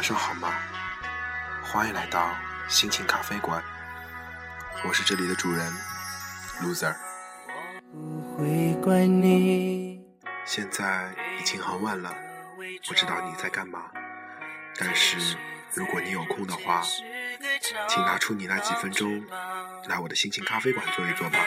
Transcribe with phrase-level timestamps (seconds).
[0.00, 0.54] 晚上好吗？
[1.62, 2.34] 欢迎来到
[2.68, 3.62] 心情咖啡馆，
[4.82, 5.70] 我是这里的主人
[6.62, 6.96] ，loser。
[10.46, 12.16] 现在已经很晚了，
[12.88, 13.90] 不知道你在干嘛。
[14.78, 15.36] 但是
[15.74, 16.80] 如果你有空的话，
[17.86, 19.22] 请拿出你那几分钟，
[19.86, 21.38] 来我的心情咖啡馆坐一坐吧。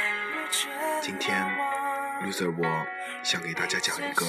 [1.02, 1.44] 今天
[2.22, 2.86] ，loser 我
[3.24, 4.24] 想给大家讲一个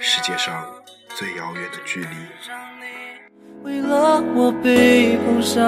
[0.00, 0.68] 世界上
[1.14, 2.16] 最遥远的距离。
[3.62, 5.60] 为了我被碰伤。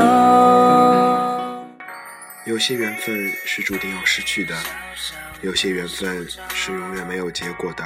[2.47, 4.57] 有些缘分是注定要失去的，
[5.43, 7.85] 有些缘分是永远没有结果的。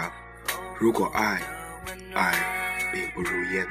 [0.78, 1.40] 如果爱，
[2.14, 2.32] 爱
[2.92, 3.66] 并不如烟。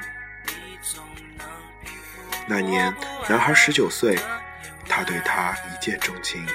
[2.46, 2.94] 那年，
[3.28, 4.18] 男孩十九岁，
[4.86, 6.46] 他对她一见钟情。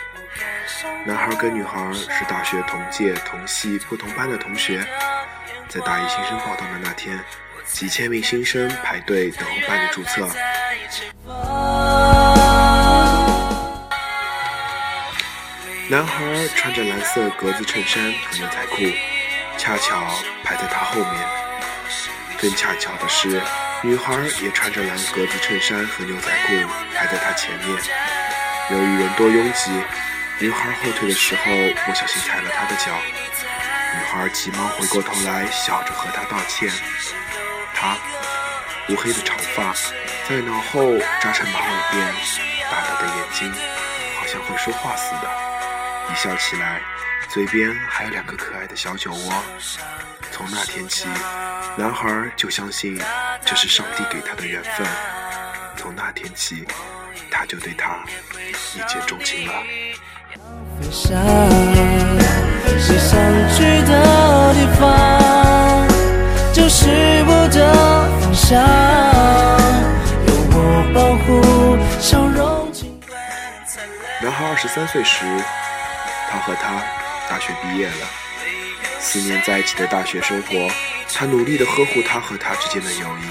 [1.05, 4.85] 男孩跟女孩是大学同届、同系、不同班的同学，
[5.67, 7.19] 在大一新生报到的那天。
[7.73, 10.29] 几千名新生排队等候办理注册。
[15.89, 18.83] 男孩穿着蓝色格子衬衫和牛仔裤，
[19.57, 20.05] 恰巧
[20.43, 21.27] 排在他后面。
[22.39, 23.41] 更恰巧的是，
[23.81, 26.53] 女孩也穿着蓝格子衬衫和牛仔裤，
[26.95, 27.77] 排在他前面。
[28.69, 29.71] 由于人多拥挤，
[30.39, 31.43] 女孩后退的时候
[31.85, 32.91] 不小心踩了他的脚。
[33.93, 36.69] 女孩急忙回过头来，笑着和他道歉。
[37.81, 37.97] 他
[38.89, 39.73] 乌黑的长发
[40.29, 42.13] 在脑后扎成马尾辫，
[42.69, 43.51] 大大的眼睛
[44.19, 45.27] 好像会说话似的，
[46.11, 46.79] 一笑起来
[47.27, 49.33] 嘴边还有两个可爱的小酒窝。
[50.31, 51.07] 从那天起，
[51.75, 53.01] 男孩就相信
[53.43, 54.85] 这是上帝给他的缘分。
[55.75, 56.67] 从那天起，
[57.31, 58.05] 他就对她
[58.75, 59.53] 一见钟情了。
[60.79, 61.19] 飞向
[62.79, 63.19] 世上
[63.55, 65.20] 去的地方
[68.51, 68.59] 方向，
[70.27, 71.41] 有我保护，
[72.01, 72.69] 笑容
[74.21, 75.25] 男孩二十三岁时，
[76.29, 76.83] 他和她
[77.29, 78.05] 大学毕业了。
[78.99, 80.69] 四年在一起的大学生活，
[81.13, 83.25] 他努力的呵护她和他之间的友谊。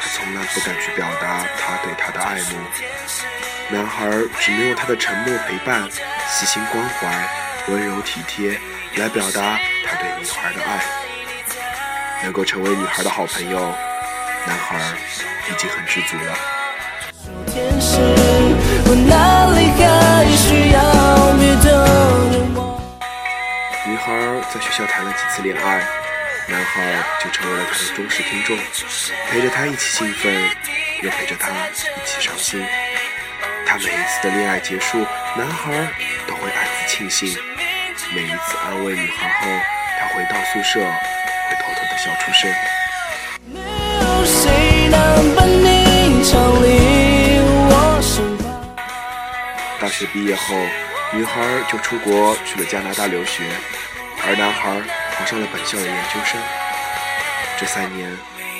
[0.00, 2.58] 他从来不敢去表达他对她的爱慕。
[3.70, 4.10] 男孩
[4.40, 5.88] 只能用他的沉默陪伴、
[6.28, 7.28] 细心关怀、
[7.68, 8.60] 温柔体贴
[8.96, 11.05] 来表达他对女孩的爱。
[12.22, 13.58] 能够成为女孩的好朋友，
[14.46, 14.78] 男孩
[15.50, 16.36] 已经很知足了。
[23.86, 24.12] 女孩
[24.52, 25.84] 在学校谈了几次恋爱，
[26.48, 28.56] 男孩就成为了她的忠实听众，
[29.30, 30.32] 陪着她一起兴奋，
[31.02, 32.64] 又陪着她一起伤心。
[33.68, 35.04] 他每一次的恋爱结束，
[35.36, 35.72] 男孩
[36.26, 37.36] 都会暗自庆幸。
[38.14, 39.48] 每一次安慰女孩后，
[39.98, 40.80] 他回到宿舍。
[41.48, 42.52] 会偷偷的笑出声。
[49.78, 50.54] 大学毕业后，
[51.12, 51.40] 女孩
[51.70, 53.44] 就出国去了加拿大留学，
[54.26, 54.80] 而男孩
[55.16, 56.40] 考上了本校的研究生。
[57.58, 58.10] 这三年，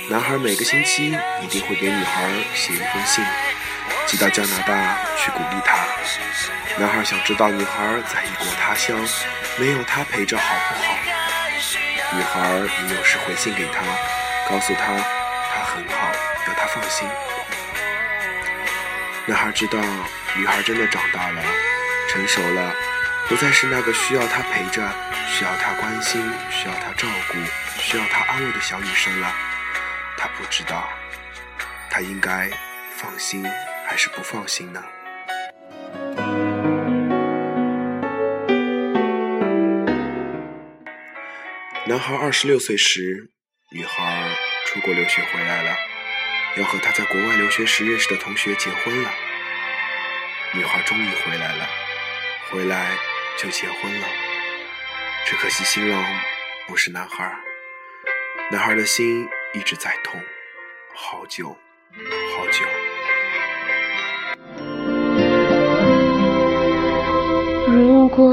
[0.08, 3.24] 男孩每个星期一定会给女孩写一封信，
[4.06, 5.76] 寄到加拿大去鼓励她。
[6.78, 8.96] 男孩想知道女孩在异国他乡，
[9.58, 10.95] 没有他陪着好不好？
[12.12, 13.82] 女孩你有时回信给他，
[14.48, 16.12] 告诉他他很好，
[16.46, 17.08] 让他放心。
[19.26, 19.78] 男孩知道
[20.36, 21.42] 女孩真的长大了，
[22.08, 22.72] 成熟了，
[23.28, 24.88] 不再是那个需要他陪着、
[25.28, 27.34] 需要他关心、需要他照顾、
[27.80, 29.34] 需要他安慰的小女生了。
[30.16, 30.88] 他不知道，
[31.90, 32.48] 他应该
[32.96, 33.44] 放心
[33.86, 34.82] 还是不放心呢？
[41.88, 43.30] 男孩二十六岁时，
[43.70, 44.28] 女孩
[44.66, 45.76] 出国留学回来了，
[46.56, 49.10] 要和他在国外留学时认识的同学结婚了。
[50.52, 51.68] 女孩终于回来了，
[52.50, 52.90] 回来
[53.38, 54.06] 就结婚了。
[55.26, 56.04] 只可惜新郎
[56.66, 57.32] 不是男孩，
[58.50, 60.20] 男孩的心一直在痛，
[60.92, 61.56] 好久
[62.36, 62.64] 好久。
[67.72, 68.32] 如果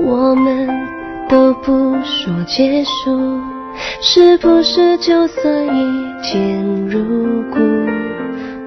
[0.00, 1.05] 我们。
[1.28, 1.72] 都不
[2.04, 3.40] 说结束，
[4.00, 7.58] 是不是就算一见如故？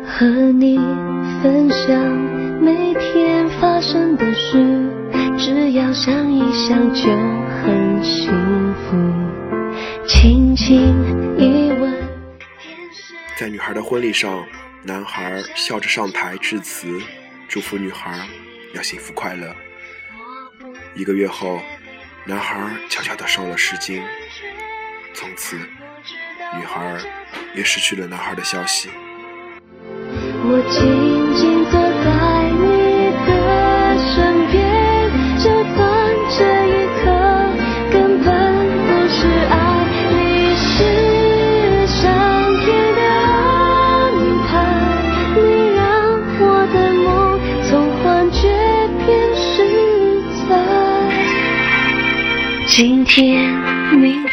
[0.06, 0.78] 和你
[1.42, 1.98] 分享
[2.62, 4.58] 每天发生的事，
[5.38, 7.04] 只要想一想就
[7.64, 8.30] 很幸
[8.74, 8.98] 福。
[10.06, 10.76] 轻轻
[11.38, 11.94] 一吻。
[13.38, 14.44] 在女孩的婚礼上，
[14.84, 16.88] 男孩笑着上台致辞，
[17.48, 18.20] 祝福女孩
[18.74, 19.56] 要幸福快乐。
[20.94, 21.58] 一个月后。
[22.30, 22.56] 男孩
[22.92, 24.04] 悄悄地瘦了诗经，
[25.16, 26.96] 从此，女孩
[27.56, 28.88] 也失去了男孩的消息。
[30.44, 31.66] 我静静
[53.20, 53.52] 天，
[53.98, 54.32] 明天。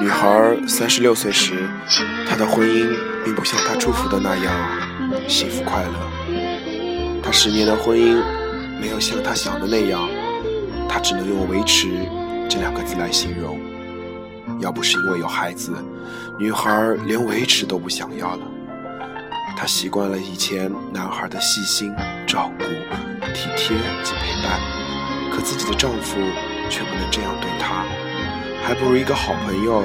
[0.00, 1.68] 女孩三十六岁时，
[2.26, 2.88] 她的婚姻
[3.22, 7.20] 并不像她祝福的那样幸福快乐。
[7.22, 8.16] 她十年的婚姻
[8.80, 10.08] 没有像她想的那样，
[10.88, 11.90] 她只能用“维持”
[12.48, 13.60] 这两个字来形容。
[14.58, 15.74] 要不是因为有孩子，
[16.38, 18.42] 女孩连维持都不想要了。
[19.54, 21.94] 她习惯了以前男孩的细心
[22.26, 22.64] 照顾、
[23.32, 24.60] 体贴及陪伴，
[25.30, 26.18] 可自己的丈夫
[26.68, 27.84] 却不能这样对她。
[28.62, 29.82] 还不如一个好朋友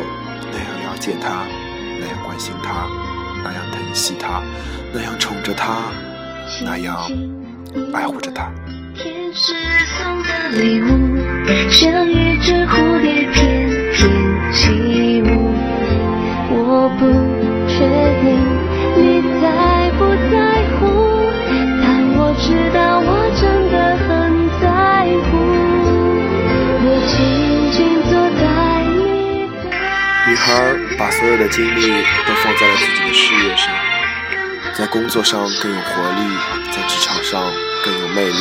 [0.51, 1.43] 那样了解她，
[1.99, 2.87] 那样关心她，
[3.43, 4.41] 那样疼惜她，
[4.93, 5.77] 那样宠着她，
[6.63, 6.97] 那样
[7.93, 8.51] 爱护着她。
[8.95, 9.53] 天使
[9.97, 10.85] 送的礼物，
[11.69, 14.09] 像一只蝴蝶翩翩
[14.53, 15.53] 起舞。
[16.57, 17.01] 我不
[17.67, 17.75] 确
[18.21, 18.25] 定
[18.95, 19.43] 你在
[19.97, 20.01] 不
[20.31, 20.54] 在
[30.45, 31.81] 孩把所有的精力
[32.27, 33.73] 都放在了自己的事业上，
[34.75, 36.37] 在工作上更有活力，
[36.71, 37.51] 在职场上
[37.83, 38.37] 更有魅力。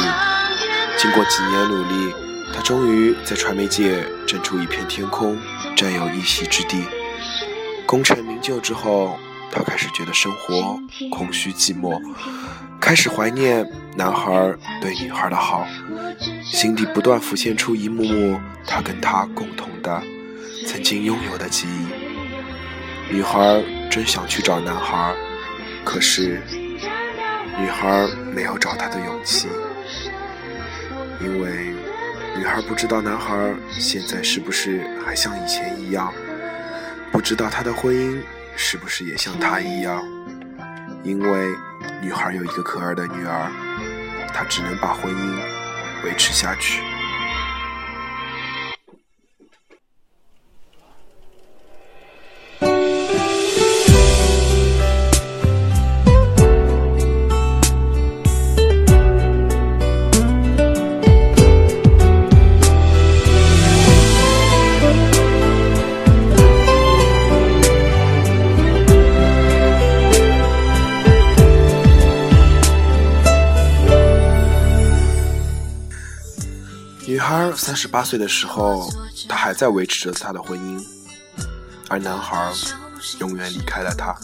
[0.99, 2.15] 经过几年努力，
[2.53, 5.39] 她终于在传媒界挣出一片天空，
[5.75, 6.85] 占有一席之地。
[7.87, 9.19] 功成名就之后，
[9.51, 10.79] 她开始觉得生活
[11.11, 11.99] 空虚寂寞，
[12.79, 13.67] 开始怀念
[13.97, 15.67] 男孩对女孩的好，
[16.45, 20.03] 心底不断浮现出一幕幕他跟她共同的。
[20.67, 25.15] 曾经拥有的记忆，女孩真想去找男孩，
[25.85, 26.41] 可是
[27.59, 29.49] 女孩没有找他的勇气，
[31.21, 31.75] 因为
[32.37, 36.13] 女孩不知道男孩现在是不是还像以前一样，
[37.13, 38.21] 不知道他的婚姻
[38.57, 40.03] 是不是也像他一样，
[41.03, 41.55] 因为
[42.03, 43.51] 女孩有一个可爱的女儿，
[44.33, 45.39] 她只能把婚姻
[46.05, 46.81] 维持下去。
[77.57, 78.91] 三十八岁的时候，
[79.29, 80.85] 她还在维持着她的婚姻，
[81.89, 82.53] 而男孩
[83.21, 84.15] 永远离开了她。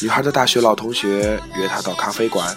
[0.00, 2.56] 女孩的大学老同学约她到咖啡馆，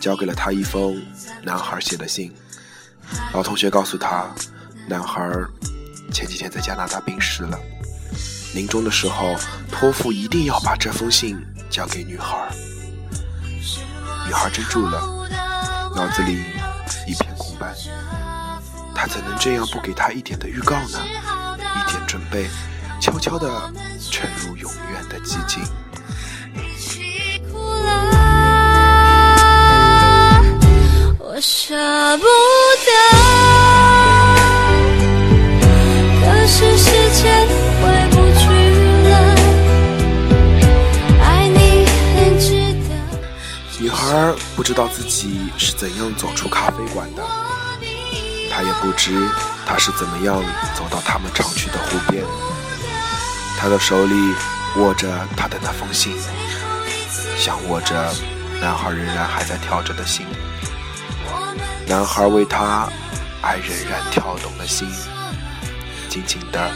[0.00, 1.00] 交给了她一封
[1.42, 2.34] 男孩写的信。
[3.32, 4.26] 老同学告诉她，
[4.88, 5.30] 男孩
[6.12, 7.58] 前几天在加拿大病逝了，
[8.54, 9.34] 临终的时候
[9.70, 11.38] 托付一定要把这封信
[11.70, 12.48] 交给女孩。
[14.26, 15.00] 女孩怔住了，
[15.94, 16.42] 脑子里
[17.06, 17.47] 一片空白。
[19.00, 20.98] 他怎能这样不给他一点的预告呢？
[21.56, 22.48] 一点准备，
[23.00, 23.48] 悄悄地
[24.10, 25.62] 沉入永远的寂静。
[31.20, 32.24] 我舍不
[32.84, 32.90] 得，
[36.20, 36.90] 可是时
[37.22, 37.46] 间
[37.80, 38.42] 回不去
[39.08, 39.14] 了。
[41.22, 41.86] 爱你
[42.16, 42.50] 很值
[42.88, 42.90] 得。
[43.78, 47.22] 女孩不知道自己是怎样走出咖啡馆的。
[48.58, 49.30] 他也不知
[49.64, 50.42] 他是怎么样
[50.74, 52.24] 走到他们常去的湖边，
[53.56, 54.34] 他的手里
[54.78, 56.12] 握着他的那封信，
[57.36, 58.12] 像握着
[58.60, 60.26] 男孩仍然还在跳着的心，
[61.86, 62.88] 男孩为他
[63.42, 64.90] 爱仍然跳动的心，
[66.08, 66.68] 静静的，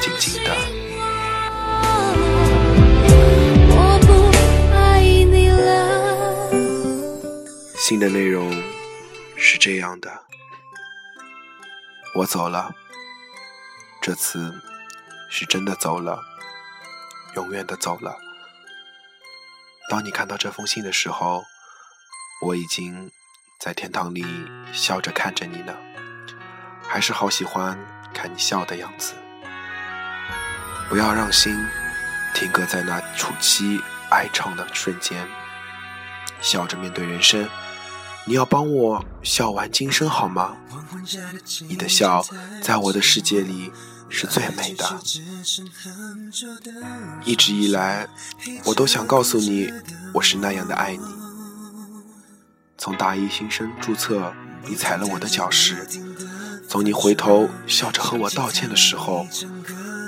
[0.00, 0.56] 静静的。
[3.68, 6.50] 我不爱你了。
[7.76, 8.50] 信的内容
[9.36, 10.10] 是这样的。
[12.16, 12.72] 我走了，
[14.00, 14.62] 这次
[15.28, 16.22] 是真的走了，
[17.34, 18.16] 永远的走了。
[19.90, 21.42] 当你看到这封信的时候，
[22.40, 23.10] 我已经
[23.58, 24.24] 在天堂里
[24.72, 25.74] 笑着看着你呢，
[26.86, 27.76] 还是好喜欢
[28.14, 29.14] 看你笑的样子。
[30.88, 31.66] 不要让心
[32.32, 35.26] 停格在那楚期哀唱的瞬间，
[36.40, 37.48] 笑着面对人生。
[38.26, 40.56] 你要帮我笑完今生好吗？
[41.68, 42.24] 你的笑
[42.62, 43.70] 在我的世界里
[44.08, 44.98] 是最美的。
[47.24, 48.08] 一直以来，
[48.64, 49.70] 我都想告诉你，
[50.14, 51.04] 我是那样的爱你。
[52.78, 54.32] 从大一新生注册，
[54.66, 55.86] 你踩了我的脚时，
[56.66, 59.26] 从你回头笑着和我道歉的时候，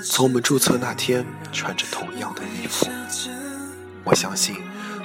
[0.03, 2.87] 从我们注册那天穿着同样的衣服，
[4.03, 4.55] 我相信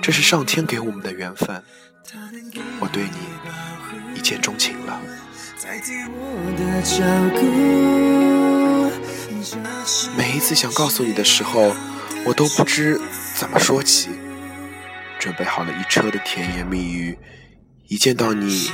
[0.03, 1.63] 这是上天给我们的缘分。
[2.81, 5.01] 我对你一见钟情了。
[10.17, 11.75] 每一次想告诉你的时候，
[12.25, 13.01] 我都不知
[13.37, 14.11] 怎么说起，
[15.21, 17.17] 准备好了一车的甜言蜜语，
[17.87, 18.71] 一见到你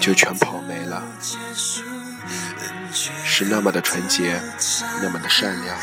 [0.00, 1.02] 就全跑没了。
[3.40, 4.38] 是那么的纯洁，
[5.00, 5.74] 那么的善良，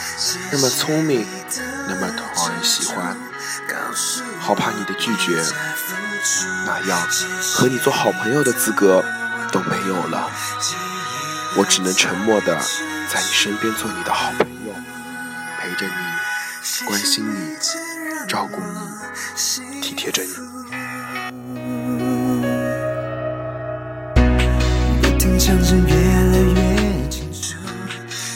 [0.52, 1.26] 那么聪明，
[1.88, 3.18] 那么讨人喜欢，
[4.40, 5.44] 好怕你的拒绝，
[6.68, 7.08] 那样
[7.56, 9.04] 和你做好朋友的资格
[9.52, 10.30] 都没有了。
[11.56, 12.56] 我只能沉默的
[13.12, 14.74] 在你身边做你的好朋友，
[15.60, 17.58] 陪着你，关心你，
[18.28, 20.30] 照顾你，体贴着你。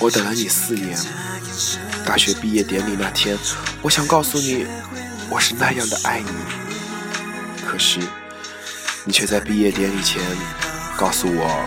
[0.01, 0.97] 我等了你四年，
[2.03, 3.37] 大学毕业典礼那天，
[3.83, 4.65] 我想告诉你，
[5.29, 6.31] 我是那样的爱你。
[7.63, 7.99] 可是，
[9.05, 10.19] 你却在毕业典礼前
[10.97, 11.65] 告诉我。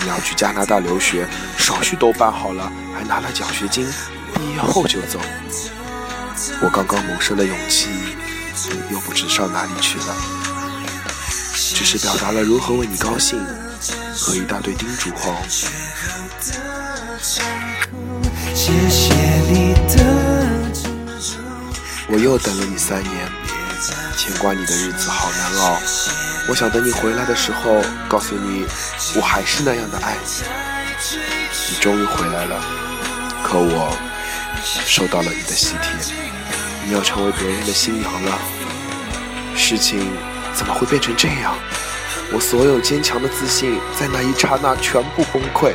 [0.00, 1.26] 你要去加拿大留学，
[1.58, 3.84] 手续都办好了，还拿了奖学金，
[4.36, 5.18] 毕业后就走。
[6.62, 7.88] 我刚刚萌生的勇气，
[8.92, 10.16] 又不知上哪里去了，
[11.74, 13.44] 只是表达了如何为你高兴
[14.14, 15.34] 和一大堆叮嘱后，
[17.22, 19.14] 谢谢
[19.48, 20.04] 你的
[22.08, 23.28] 我又等了你三年，
[24.16, 25.76] 牵挂你的日子好难熬。
[26.48, 28.66] 我想等你回来的时候，告诉你，
[29.16, 30.46] 我还是那样的爱你。
[31.70, 32.62] 你终于回来了，
[33.42, 33.96] 可我
[34.84, 36.14] 受到了你的喜帖，
[36.86, 38.38] 你要成为别人的新娘了。
[39.56, 40.06] 事情
[40.54, 41.54] 怎么会变成这样？
[42.32, 45.72] 我所有坚强的自信在那一刹那全部崩溃，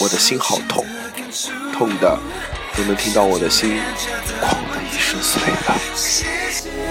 [0.00, 0.84] 我的心好痛，
[1.72, 2.18] 痛的
[2.76, 3.78] 都能听到我的心
[4.40, 5.74] 哐的一声碎了。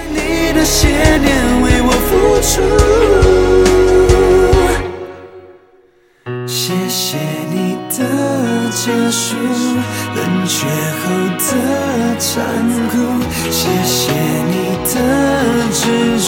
[0.09, 2.53] 你的些年为我付出，
[6.47, 7.17] 谢谢
[7.51, 7.97] 你的
[8.71, 9.35] 结束，
[10.15, 10.67] 冷却
[11.01, 11.03] 后
[11.37, 11.41] 的
[12.19, 12.33] 残
[12.89, 12.93] 酷，
[13.51, 13.93] 谢谢
[14.51, 14.53] 你
[14.85, 14.93] 的
[15.71, 15.81] 执
[16.21, 16.27] 着，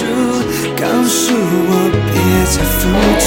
[0.75, 1.71] 告诉我
[2.13, 2.15] 别
[2.51, 2.79] 再付
[3.19, 3.26] 出，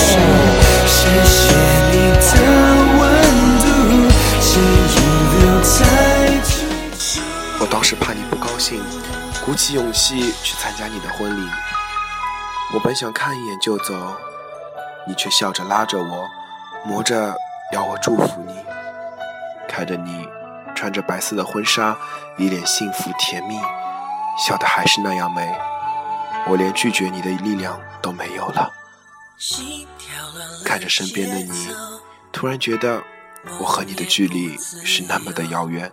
[9.51, 11.51] 鼓起勇气去参加你的婚礼，
[12.73, 14.17] 我本想看一眼就走，
[15.09, 16.31] 你却笑着拉着我，
[16.85, 17.35] 磨着
[17.73, 18.55] 要我祝福你。
[19.69, 20.29] 看着你
[20.73, 21.99] 穿着白色的婚纱，
[22.39, 23.59] 一脸幸福甜蜜，
[24.39, 25.53] 笑得还是那样美，
[26.47, 28.73] 我连拒绝你的力量都没有了。
[30.65, 31.75] 看着身边的你，
[32.31, 33.03] 突然觉得
[33.59, 35.91] 我和你的距离是那么的遥远。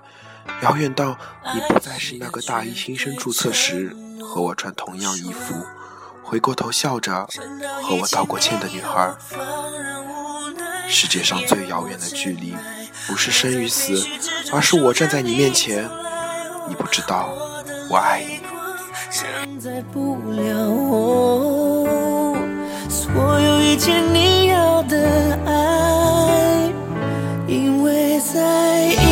[0.62, 1.18] 遥远到
[1.54, 5.54] 你不再是那个大一新生注册时和我穿同样衣服、
[6.24, 7.28] 回过头笑着
[7.84, 9.14] 和我道过歉的女孩。
[10.90, 12.56] 世界上最遥远的距离，
[13.08, 14.04] 不是生与死，
[14.52, 15.88] 而是我站在你面前，
[16.68, 17.30] 你不知道
[17.90, 18.40] 我爱你。
[22.90, 26.72] 所有一切你要的爱，
[27.48, 29.07] 因为在一。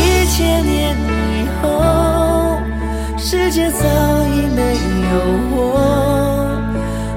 [3.17, 3.83] 世界早
[4.27, 4.77] 已没
[5.11, 5.15] 有
[5.51, 6.61] 我，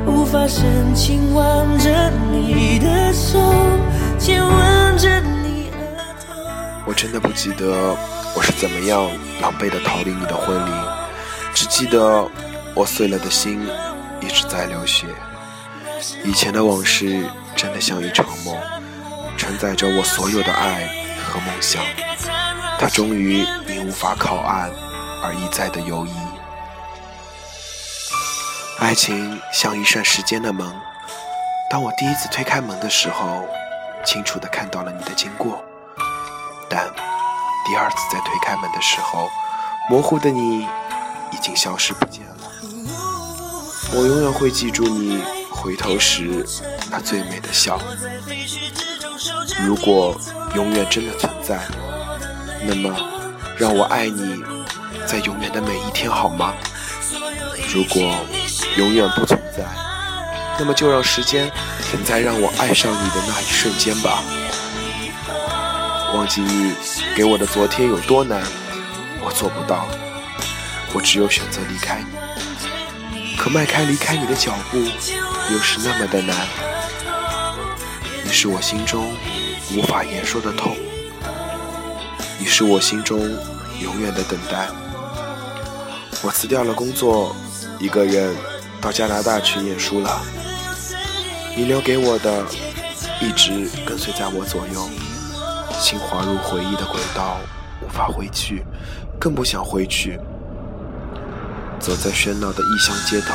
[0.06, 3.38] 无法深情挽着你的手，
[4.18, 6.34] 亲吻着你额头。
[6.86, 7.96] 我真的不记得
[8.34, 10.70] 我是怎么样狼狈的逃离你的婚礼，
[11.54, 12.26] 只记得
[12.74, 13.60] 我碎了的心
[14.20, 15.06] 一直在流血。
[16.24, 17.26] 以前的往事
[17.56, 18.56] 真的像一场梦，
[19.36, 20.88] 承载着我所有的爱
[21.22, 21.82] 和梦想，
[22.78, 23.44] 它终于
[23.84, 24.70] 无法靠岸。
[25.20, 26.12] 而一再的犹疑。
[28.78, 30.64] 爱情像一扇时间的门，
[31.68, 33.44] 当我第一次推开门的时候，
[34.04, 35.60] 清楚的看到了你的经过，
[36.70, 36.88] 但
[37.66, 39.28] 第二次再推开门的时候，
[39.90, 40.68] 模糊的你
[41.32, 42.36] 已经消失不见了。
[43.92, 45.20] 我永远会记住你
[45.50, 46.46] 回头时
[46.92, 47.76] 那最美的笑。
[49.66, 50.16] 如果
[50.54, 51.58] 永远真的存在，
[52.62, 53.17] 那么
[53.58, 54.42] 让我爱你。
[55.06, 56.52] 在永远的每一天，好吗？
[57.72, 58.14] 如果
[58.76, 59.64] 永远不存在，
[60.58, 61.50] 那么就让时间
[61.90, 64.22] 停在让我爱上你的那一瞬间吧。
[66.14, 66.74] 忘记你
[67.16, 68.42] 给我的昨天有多难，
[69.20, 69.86] 我做不到，
[70.92, 72.02] 我只有选择离开
[73.12, 73.36] 你。
[73.36, 74.78] 可迈开离开你的脚步，
[75.52, 76.36] 又是那么的难。
[78.24, 79.14] 你是我心中
[79.74, 80.76] 无法言说的痛，
[82.38, 83.18] 你是我心中
[83.82, 84.68] 永远的等待。
[86.22, 87.34] 我辞掉了工作，
[87.80, 88.34] 一个人
[88.80, 90.20] 到加拿大去念书了。
[91.56, 92.44] 你留给我的，
[93.20, 94.88] 一直跟随在我左右。
[95.80, 97.38] 心滑入回忆的轨道，
[97.82, 98.64] 无法回去，
[99.18, 100.20] 更不想回去。
[101.80, 103.34] 走在喧闹的异乡街头，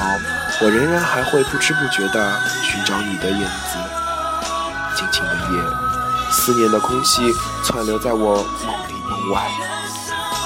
[0.62, 3.78] 我仍然还会不知不觉地寻找你的影子。
[4.96, 7.32] 静静的夜，思念的空气
[7.64, 8.93] 窜流在我梦里
[9.32, 9.50] 外。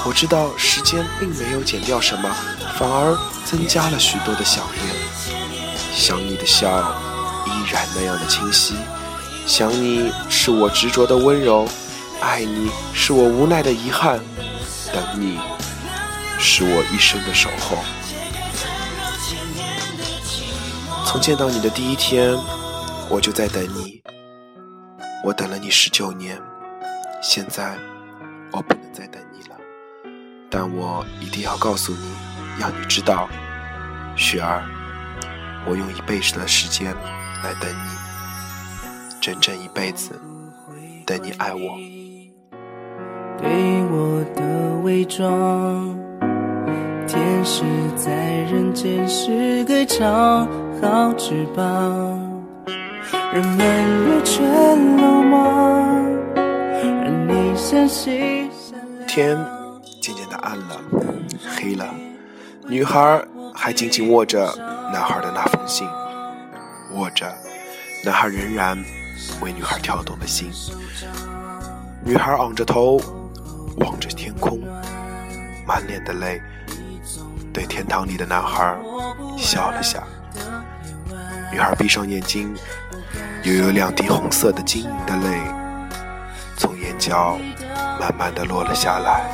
[0.05, 2.29] 我知道时间并没有减掉什么，
[2.77, 4.95] 反而增加了许多的想念。
[5.93, 6.69] 想你的笑
[7.45, 8.75] 依然那样的清晰，
[9.45, 11.67] 想你是我执着的温柔，
[12.21, 14.19] 爱你是我无奈的遗憾，
[14.93, 15.39] 等你
[16.39, 17.77] 是我一生的守候。
[21.05, 22.37] 从见到你的第一天，
[23.09, 24.01] 我就在等你，
[25.23, 26.39] 我等了你十九年，
[27.21, 27.75] 现在
[28.51, 29.55] 我不能再等你了。
[30.49, 32.11] 但我一定要告诉你，
[32.59, 33.27] 让你知道，
[34.15, 34.63] 雪儿，
[35.65, 36.95] 我用一辈子的时间
[37.43, 37.89] 来等你，
[39.21, 40.19] 整整一辈子，
[41.05, 41.77] 等你爱我。
[43.39, 43.49] 对
[43.91, 45.95] 我的伪装，
[47.05, 47.63] 天使
[47.95, 48.11] 在
[48.51, 50.47] 人间是个超
[50.81, 51.63] 好翅膀，
[53.31, 54.43] 人们若全
[54.97, 56.26] 落寞，而你相信善良。
[59.07, 59.37] 天
[59.99, 60.79] 渐渐的暗了，
[61.55, 61.91] 黑了，
[62.67, 63.21] 女孩
[63.53, 64.45] 还紧紧握着
[64.93, 65.87] 男孩的那封信，
[66.93, 67.33] 握着，
[68.05, 68.77] 男孩仍然
[69.41, 70.51] 为女孩跳动的心。
[72.05, 73.01] 女孩昂着头，
[73.77, 74.59] 望着天空，
[75.65, 76.39] 满脸的泪，
[77.51, 78.77] 对天堂里的男孩
[79.35, 80.03] 笑了下。
[81.51, 82.55] 女孩闭上眼睛，
[83.43, 85.41] 又有两滴红色的晶莹的泪，
[86.97, 87.37] 眼角
[87.99, 89.29] 慢慢的落了下来。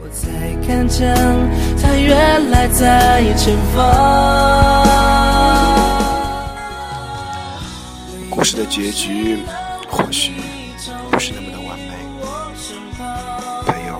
[0.00, 0.28] 我才
[0.66, 1.14] 看见
[1.80, 4.84] 他原来在前方。
[8.28, 9.38] 故事的结局
[9.90, 10.34] 或许
[11.10, 11.94] 不是那么的完美。
[13.64, 13.98] 朋友，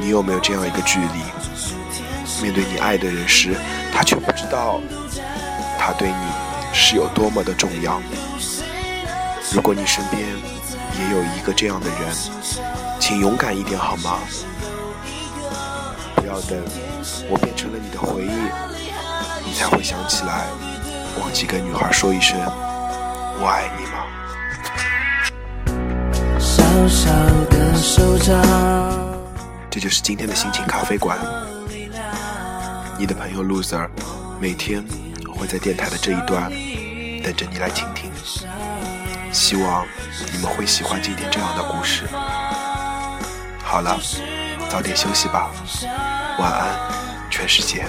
[0.00, 1.20] 你有没有这样一个距离？
[2.42, 3.56] 面对你爱的人时，
[3.92, 4.80] 他却不知道
[5.78, 6.26] 他对你
[6.72, 8.00] 是有多么的重要。
[9.52, 10.22] 如果你身边
[11.00, 12.14] 也有一个这样的人，
[13.00, 14.18] 请勇敢一点好吗？
[16.16, 16.62] 不要等
[17.30, 18.30] 我变成了你的回忆，
[19.44, 20.44] 你才会想起来，
[21.18, 24.04] 忘记跟女孩说一声我爱你吗？
[26.38, 27.10] 小小
[27.48, 28.40] 的手掌，
[29.70, 31.18] 这就是今天的心情咖啡馆。
[32.98, 33.88] 你的朋友 loser
[34.38, 34.84] 每天
[35.34, 36.52] 会在电台的这一端
[37.22, 38.12] 等着你来倾听，
[39.32, 39.86] 希望
[40.32, 42.04] 你们会喜欢今天这样的故事。
[43.62, 43.98] 好了，
[44.68, 45.50] 早点休息吧，
[46.38, 46.68] 晚安，
[47.30, 47.86] 全世界。